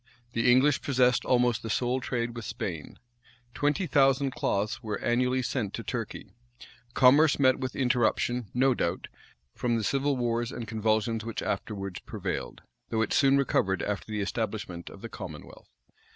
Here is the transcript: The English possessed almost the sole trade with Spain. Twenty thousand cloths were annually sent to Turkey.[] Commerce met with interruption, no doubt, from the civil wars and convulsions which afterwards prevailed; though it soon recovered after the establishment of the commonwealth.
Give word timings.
The 0.33 0.51
English 0.51 0.81
possessed 0.81 1.25
almost 1.25 1.61
the 1.61 1.69
sole 1.69 2.01
trade 2.01 2.35
with 2.35 2.43
Spain. 2.43 2.97
Twenty 3.53 3.85
thousand 3.85 4.31
cloths 4.31 4.81
were 4.81 4.97
annually 4.99 5.43
sent 5.43 5.75
to 5.75 5.83
Turkey.[] 5.83 6.31
Commerce 6.95 7.37
met 7.37 7.59
with 7.59 7.75
interruption, 7.75 8.47
no 8.51 8.73
doubt, 8.73 9.09
from 9.53 9.77
the 9.77 9.83
civil 9.83 10.17
wars 10.17 10.51
and 10.51 10.67
convulsions 10.67 11.23
which 11.23 11.43
afterwards 11.43 11.99
prevailed; 11.99 12.61
though 12.89 13.03
it 13.03 13.13
soon 13.13 13.37
recovered 13.37 13.83
after 13.83 14.11
the 14.11 14.21
establishment 14.21 14.89
of 14.89 15.01
the 15.03 15.07
commonwealth. 15.09 15.69